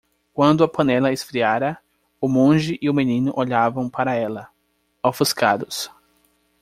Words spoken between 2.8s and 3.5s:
e o menino